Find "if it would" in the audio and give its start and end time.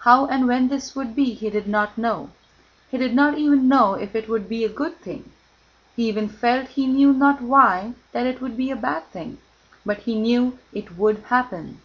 3.94-4.46